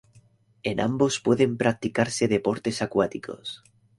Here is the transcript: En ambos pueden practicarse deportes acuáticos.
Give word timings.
En 0.63 0.79
ambos 0.79 1.19
pueden 1.19 1.57
practicarse 1.57 2.27
deportes 2.27 2.81
acuáticos. 2.81 3.61